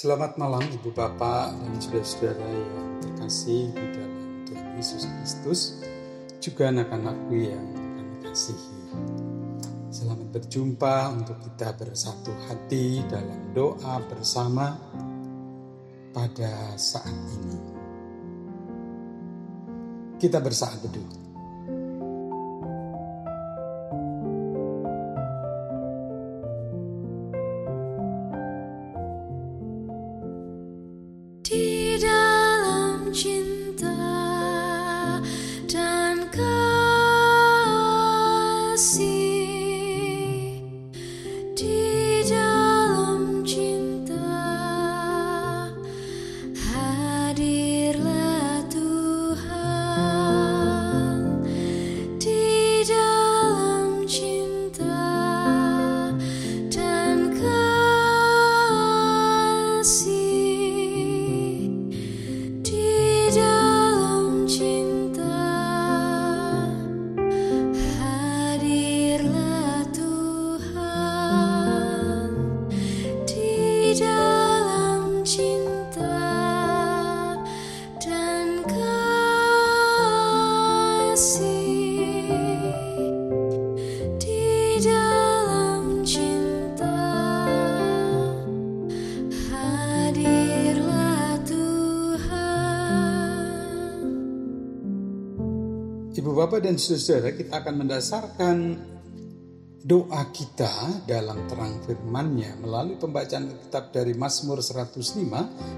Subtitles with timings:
[0.00, 5.60] Selamat malam Ibu Bapak dan saudara-saudara yang terkasih di dalam Tuhan Yesus Kristus,
[6.40, 8.96] juga anak-anakku yang kami kasihi.
[9.92, 14.72] Selamat berjumpa untuk kita bersatu hati dalam doa bersama
[16.16, 17.60] pada saat ini.
[20.16, 21.29] Kita bersaat berdoa.
[96.50, 98.74] Bapak dan Saudara, kita akan mendasarkan
[99.86, 105.30] doa kita dalam terang firman-Nya melalui pembacaan kitab dari Mazmur 105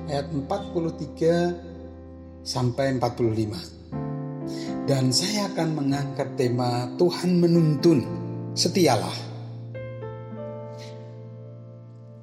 [0.08, 4.88] ayat 43 sampai 45.
[4.88, 8.08] Dan saya akan mengangkat tema Tuhan menuntun,
[8.56, 9.12] setialah.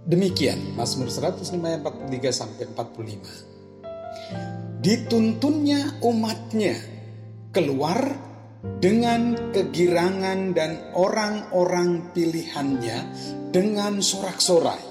[0.09, 4.81] Demikian Mazmur 105 ayat 43 sampai 45.
[4.81, 6.73] Dituntunnya umatnya
[7.53, 8.28] keluar
[8.59, 13.00] dengan kegirangan dan orang-orang pilihannya
[13.56, 14.88] dengan sorak-sorai.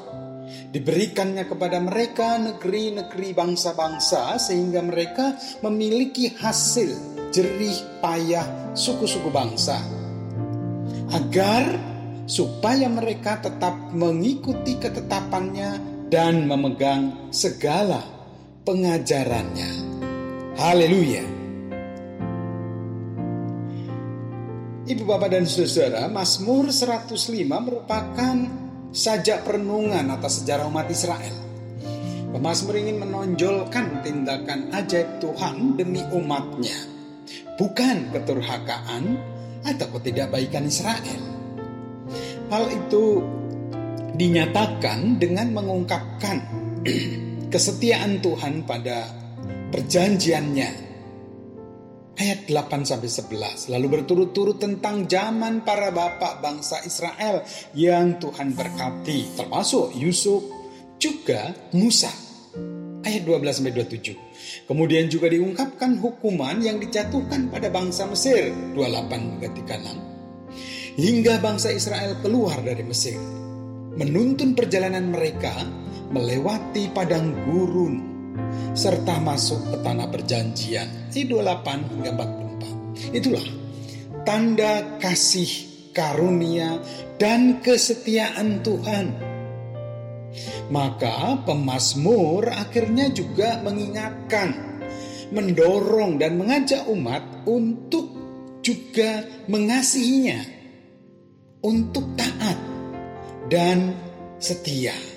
[0.69, 6.93] Diberikannya kepada mereka negeri-negeri bangsa-bangsa sehingga mereka memiliki hasil
[7.33, 9.81] jerih payah suku-suku bangsa.
[11.09, 11.73] Agar
[12.28, 15.81] supaya mereka tetap mengikuti ketetapannya
[16.12, 18.05] dan memegang segala
[18.69, 19.73] pengajarannya.
[20.61, 21.38] Haleluya!
[24.88, 27.12] Ibu bapak dan saudara, Mazmur 105
[27.44, 28.37] merupakan
[28.88, 31.37] sajak perenungan atas sejarah umat Israel.
[32.32, 36.72] Pemazmur ingin menonjolkan tindakan ajaib Tuhan demi umatnya,
[37.60, 39.21] bukan keturhakaan
[39.69, 41.21] atau ketidakbaikan Israel.
[42.48, 43.21] Hal itu
[44.16, 46.41] dinyatakan dengan mengungkapkan
[47.53, 49.04] kesetiaan Tuhan pada
[49.69, 50.88] perjanjiannya
[52.19, 57.47] ayat 8 sampai 11 lalu berturut-turut tentang zaman para bapak bangsa Israel
[57.79, 60.43] yang Tuhan berkati termasuk Yusuf
[60.99, 62.11] juga Musa.
[63.07, 69.49] Ayat 12 sampai 27 kemudian juga diungkapkan hukuman yang dijatuhkan pada bangsa Mesir 28 hingga
[69.55, 73.17] 36 hingga bangsa Israel keluar dari Mesir
[73.95, 75.55] menuntun perjalanan mereka
[76.11, 78.18] melewati padang gurun
[78.75, 81.10] serta masuk ke tanah perjanjian.
[81.10, 83.16] Ayat 28 hingga 44.
[83.16, 83.47] Itulah
[84.28, 85.50] tanda kasih
[85.97, 86.78] karunia
[87.19, 89.06] dan kesetiaan Tuhan.
[90.69, 94.78] Maka pemazmur akhirnya juga mengingatkan,
[95.32, 98.12] mendorong dan mengajak umat untuk
[98.60, 100.44] juga mengasihinya,
[101.65, 102.59] untuk taat
[103.48, 103.97] dan
[104.37, 105.08] setia.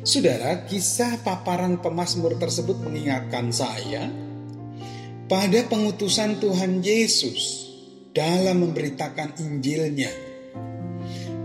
[0.00, 4.08] Saudara, kisah paparan pemazmur tersebut mengingatkan saya
[5.28, 7.68] pada pengutusan Tuhan Yesus
[8.16, 10.08] dalam memberitakan Injilnya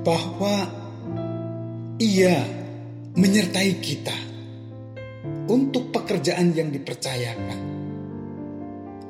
[0.08, 0.72] bahwa
[2.00, 2.48] ia
[3.20, 4.16] menyertai kita
[5.52, 7.60] untuk pekerjaan yang dipercayakan,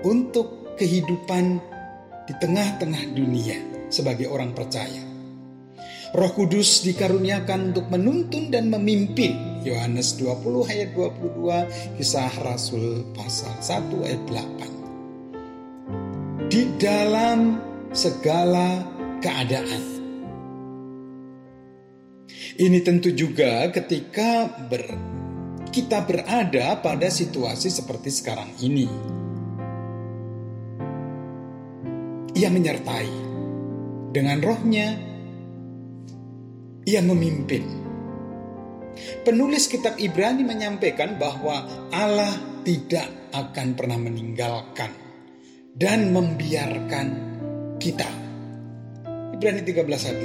[0.01, 1.62] untuk kehidupan
[2.25, 5.14] di tengah-tengah dunia sebagai orang percaya.
[6.15, 9.59] Roh Kudus dikaruniakan untuk menuntun dan memimpin.
[9.67, 16.47] Yohanes 20 ayat 22, kisah Rasul pasal 1 ayat 8.
[16.47, 17.59] Di dalam
[17.91, 18.79] segala
[19.19, 19.83] keadaan.
[22.63, 24.88] Ini tentu juga ketika ber,
[25.68, 28.88] kita berada pada situasi seperti sekarang ini.
[32.39, 33.11] Ia menyertai
[34.15, 35.14] dengan rohnya
[36.85, 37.85] ia memimpin
[38.95, 42.31] Penulis kitab Ibrani menyampaikan bahwa Allah
[42.63, 44.87] tidak akan pernah meninggalkan
[45.75, 47.07] dan membiarkan
[47.75, 48.07] kita.
[49.35, 50.19] Ibrani 13 ayat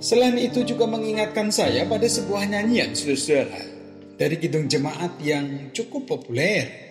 [0.00, 3.60] Selain itu juga mengingatkan saya pada sebuah nyanyian saudara
[4.16, 6.88] dari Kidung Jemaat yang cukup populer.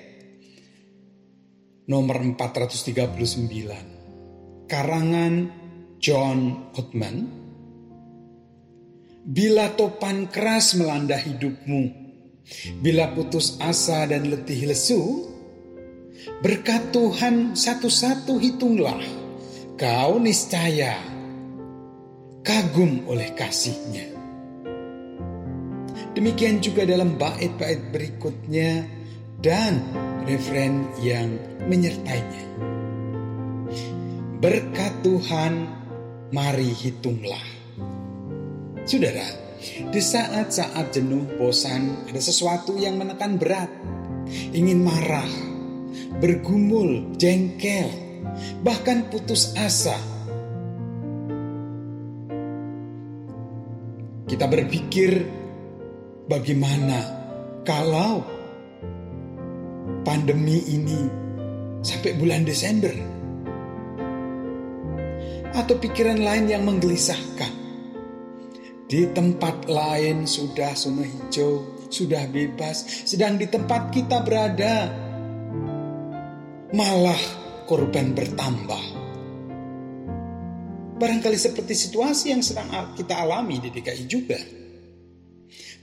[1.89, 4.69] Nomor 439.
[4.69, 5.64] Karangan
[5.99, 7.45] John Ottman
[9.25, 12.05] Bila topan keras melanda hidupmu,
[12.77, 15.01] bila putus asa dan letih lesu,
[16.45, 19.01] berkat Tuhan satu-satu hitunglah,
[19.81, 21.01] kau niscaya
[22.45, 24.13] kagum oleh kasihnya.
[26.13, 28.85] Demikian juga dalam bait-bait berikutnya
[29.41, 29.81] dan
[30.23, 31.33] referen yang
[31.65, 32.45] menyertainya.
[34.39, 35.53] Berkat Tuhan,
[36.35, 37.39] mari hitunglah.
[38.83, 39.23] Saudara,
[39.87, 43.71] di saat-saat jenuh, bosan, ada sesuatu yang menekan berat,
[44.51, 45.31] ingin marah,
[46.19, 47.87] bergumul, jengkel,
[48.67, 49.95] bahkan putus asa.
[54.27, 55.23] Kita berpikir
[56.27, 56.99] bagaimana
[57.63, 58.27] kalau
[60.03, 60.99] pandemi ini
[61.79, 62.91] sampai bulan Desember
[65.55, 67.65] atau pikiran lain yang menggelisahkan
[68.85, 74.93] di tempat lain sudah zona hijau, sudah bebas, sedang di tempat kita berada
[76.69, 77.21] malah
[77.65, 78.83] korban bertambah.
[80.95, 84.39] Barangkali seperti situasi yang sedang kita alami di DKI juga.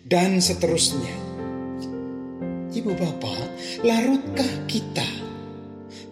[0.03, 1.15] Dan seterusnya.
[2.73, 3.45] Ibu bapak,
[3.85, 5.32] larutkah kita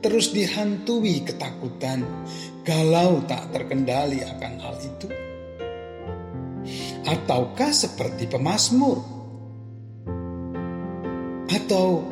[0.01, 2.05] terus dihantui ketakutan
[2.65, 5.09] galau tak terkendali akan hal itu?
[7.09, 9.01] Ataukah seperti pemazmur?
[11.51, 12.05] Atau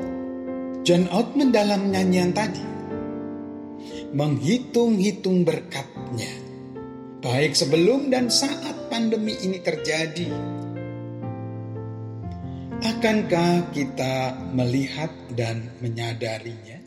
[0.83, 2.65] John Ottman dalam nyanyian tadi?
[4.17, 6.33] Menghitung-hitung berkatnya.
[7.21, 10.31] Baik sebelum dan saat pandemi ini terjadi.
[12.79, 16.78] Akankah kita melihat dan menyadarinya?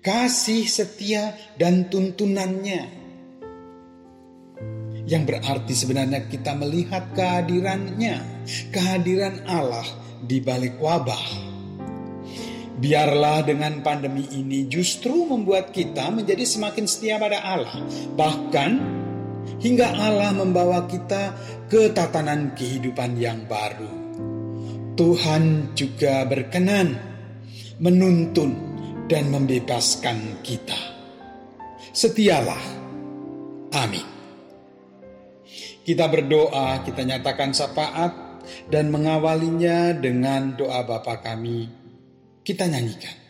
[0.00, 2.88] Kasih setia dan tuntunannya
[5.04, 9.84] yang berarti sebenarnya kita melihat kehadirannya, kehadiran Allah
[10.24, 11.52] di balik wabah.
[12.80, 17.84] Biarlah dengan pandemi ini justru membuat kita menjadi semakin setia pada Allah,
[18.16, 18.80] bahkan
[19.60, 21.36] hingga Allah membawa kita
[21.68, 23.92] ke tatanan kehidupan yang baru.
[24.96, 26.96] Tuhan juga berkenan
[27.84, 28.69] menuntun
[29.10, 30.78] dan membebaskan kita.
[31.90, 32.62] Setialah.
[33.74, 34.06] Amin.
[35.82, 38.12] Kita berdoa, kita nyatakan syafaat
[38.70, 41.66] dan mengawalinya dengan doa Bapa kami.
[42.46, 43.29] Kita nyanyikan.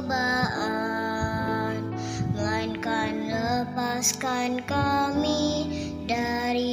[0.00, 1.76] pencobaan,
[2.32, 5.68] melainkan lepaskan kami
[6.08, 6.69] dari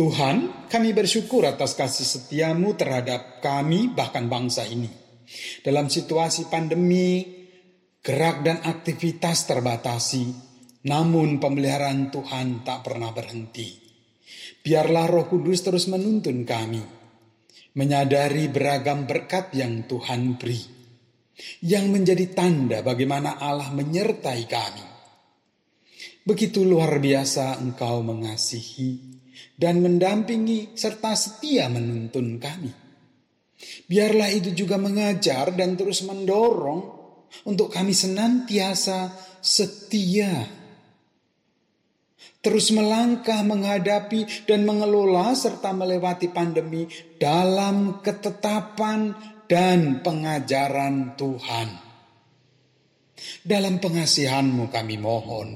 [0.00, 4.88] Tuhan, kami bersyukur atas kasih setiamu terhadap kami, bahkan bangsa ini.
[5.60, 7.20] Dalam situasi pandemi,
[8.00, 10.24] gerak dan aktivitas terbatasi,
[10.88, 13.76] namun pemeliharaan Tuhan tak pernah berhenti.
[14.64, 16.80] Biarlah roh kudus terus menuntun kami,
[17.76, 20.64] menyadari beragam berkat yang Tuhan beri,
[21.60, 24.86] yang menjadi tanda bagaimana Allah menyertai kami.
[26.24, 29.19] Begitu luar biasa engkau mengasihi,
[29.60, 32.72] dan mendampingi serta setia menuntun kami.
[33.84, 36.80] Biarlah itu juga mengajar dan terus mendorong
[37.44, 39.12] untuk kami senantiasa
[39.44, 40.48] setia.
[42.40, 46.88] Terus melangkah menghadapi dan mengelola serta melewati pandemi
[47.20, 49.12] dalam ketetapan
[49.44, 51.68] dan pengajaran Tuhan.
[53.44, 55.48] Dalam pengasihanmu kami mohon.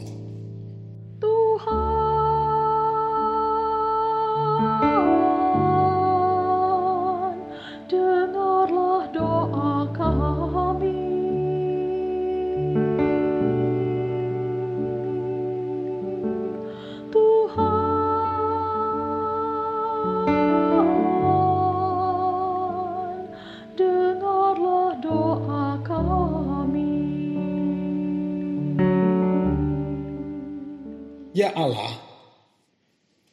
[31.45, 31.93] Ya Allah,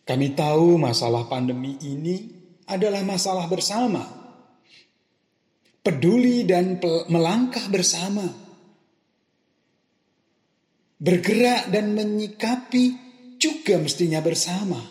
[0.04, 2.28] kami tahu masalah pandemi ini
[2.68, 4.04] adalah masalah bersama.
[5.80, 6.76] Peduli dan
[7.08, 8.28] melangkah bersama.
[11.00, 12.84] Bergerak dan menyikapi
[13.40, 14.84] juga mestinya bersama.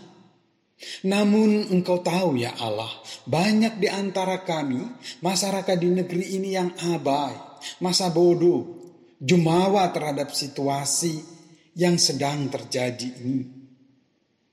[1.05, 2.89] Namun engkau tahu ya Allah,
[3.29, 4.81] banyak di antara kami,
[5.21, 7.37] masyarakat di negeri ini yang abai,
[7.85, 8.81] masa bodoh,
[9.21, 11.40] jumawa terhadap situasi
[11.75, 13.45] yang sedang terjadi ini.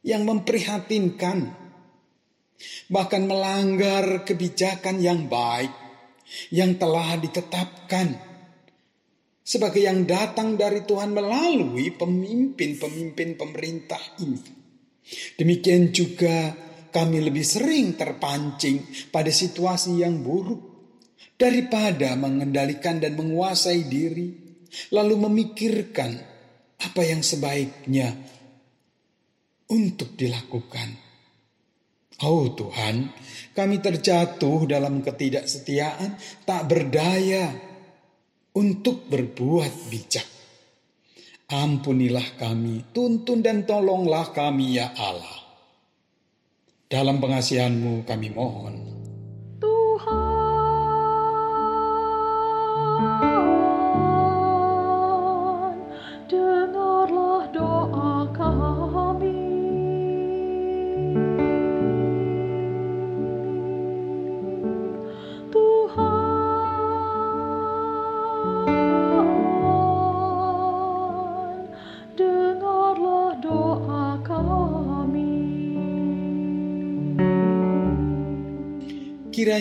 [0.05, 1.37] Yang memprihatinkan.
[2.89, 5.71] Bahkan melanggar kebijakan yang baik.
[6.51, 8.07] Yang telah ditetapkan.
[9.47, 14.43] Sebagai yang datang dari Tuhan melalui pemimpin-pemimpin pemerintah ini.
[15.39, 16.51] Demikian juga
[16.91, 20.59] kami lebih sering terpancing pada situasi yang buruk
[21.39, 24.33] daripada mengendalikan dan menguasai diri,
[24.91, 26.36] lalu memikirkan
[26.77, 28.13] apa yang sebaiknya
[29.73, 31.07] untuk dilakukan.
[32.25, 33.13] Oh Tuhan,
[33.53, 36.17] kami terjatuh dalam ketidaksetiaan,
[36.49, 37.53] tak berdaya
[38.57, 40.25] untuk berbuat bijak.
[41.47, 45.45] Ampunilah kami, tuntun dan tolonglah kami ya Allah.
[46.89, 48.96] Dalam pengasihanmu kami mohon.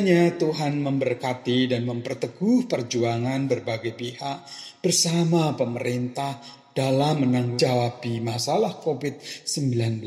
[0.07, 4.47] Kiranya Tuhan memberkati dan memperteguh perjuangan berbagai pihak
[4.79, 6.39] bersama pemerintah
[6.71, 10.07] dalam menanggapi masalah COVID-19.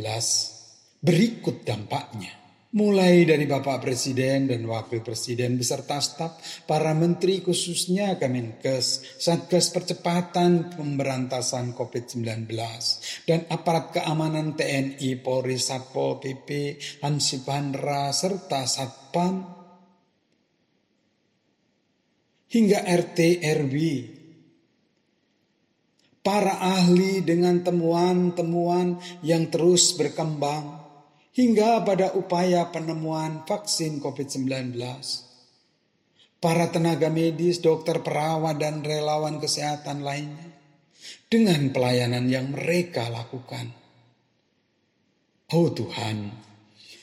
[1.03, 2.31] Berikut dampaknya.
[2.79, 10.79] Mulai dari Bapak Presiden dan Wakil Presiden beserta staf, para menteri khususnya Kemenkes, Satgas Percepatan
[10.79, 12.47] Pemberantasan COVID-19,
[13.27, 19.58] dan aparat keamanan TNI, Polri, Satpol PP, Hansipandra, serta Satpam
[22.49, 23.75] hingga RT RW.
[26.19, 30.77] Para ahli dengan temuan-temuan yang terus berkembang
[31.31, 34.75] hingga pada upaya penemuan vaksin COVID-19.
[36.39, 40.49] Para tenaga medis, dokter, perawat, dan relawan kesehatan lainnya
[41.31, 43.71] dengan pelayanan yang mereka lakukan.
[45.49, 46.48] Oh Tuhan,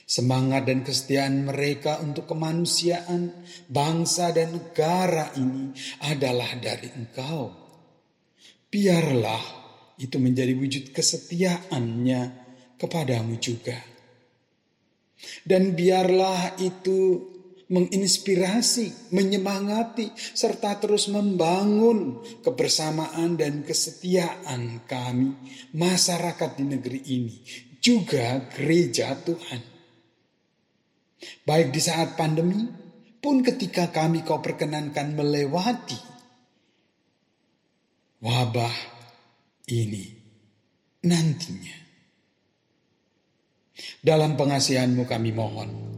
[0.07, 5.75] Semangat dan kesetiaan mereka untuk kemanusiaan, bangsa dan negara ini
[6.07, 7.51] adalah dari Engkau.
[8.71, 9.43] Biarlah
[9.99, 12.23] itu menjadi wujud kesetiaannya
[12.79, 13.83] kepadamu juga.
[15.43, 17.27] Dan biarlah itu
[17.67, 25.35] menginspirasi, menyemangati, serta terus membangun kebersamaan dan kesetiaan kami,
[25.75, 27.43] masyarakat di negeri ini,
[27.83, 29.76] juga gereja Tuhan.
[31.47, 32.69] Baik di saat pandemi
[33.23, 35.99] pun ketika kami kau perkenankan melewati
[38.21, 38.77] wabah
[39.73, 40.05] ini
[41.07, 41.77] nantinya.
[44.01, 45.96] Dalam pengasihanmu kami mohon.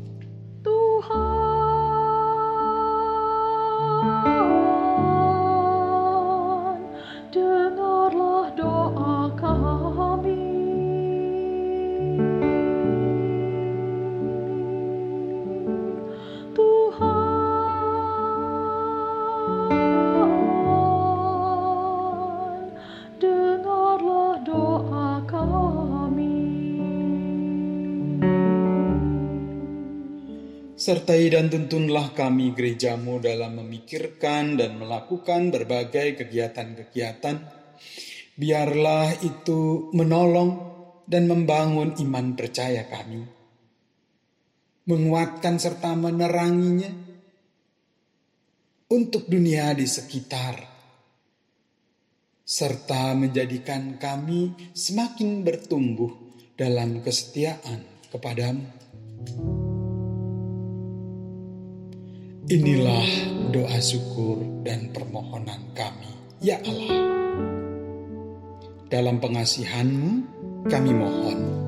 [30.88, 37.36] Sertai dan tuntunlah kami gerejamu dalam memikirkan dan melakukan berbagai kegiatan-kegiatan.
[38.32, 40.50] Biarlah itu menolong
[41.04, 43.20] dan membangun iman percaya kami.
[44.88, 46.88] Menguatkan serta meneranginya
[48.88, 50.56] untuk dunia di sekitar.
[52.48, 56.16] Serta menjadikan kami semakin bertumbuh
[56.56, 59.67] dalam kesetiaan kepadamu.
[62.48, 63.04] Inilah
[63.52, 66.08] doa syukur dan permohonan kami,
[66.40, 66.96] ya Allah.
[68.88, 70.10] Dalam pengasihanmu
[70.64, 71.67] kami mohon.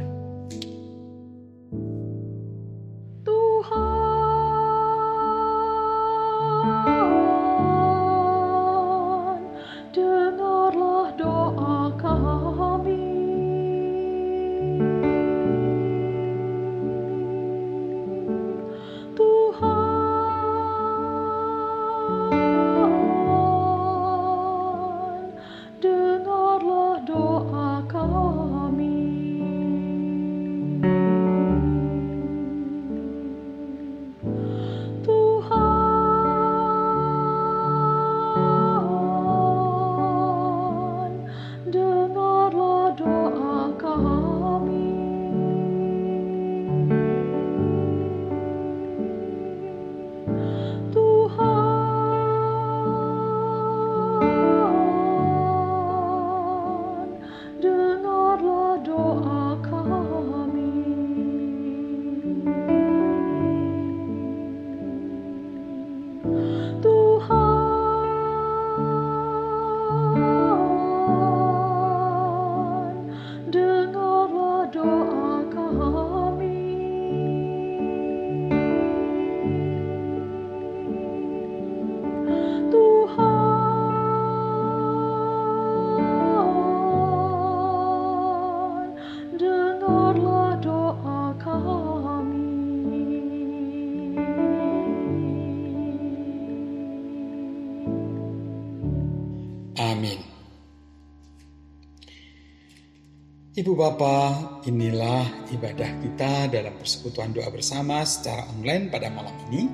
[103.61, 109.69] Ibu Bapak, inilah ibadah kita dalam persekutuan doa bersama secara online pada malam ini.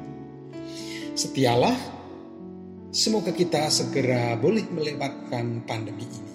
[1.14, 1.78] Setialah,
[2.90, 6.34] semoga kita segera boleh melewatkan pandemi ini.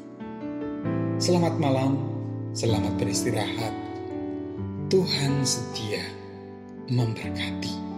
[1.20, 2.00] Selamat malam,
[2.56, 3.76] selamat beristirahat.
[4.88, 6.08] Tuhan setia
[6.88, 7.91] memberkati.